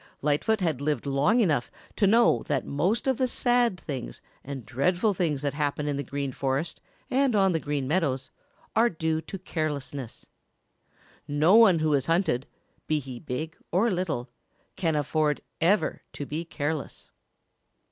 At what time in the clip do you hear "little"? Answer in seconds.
13.91-14.31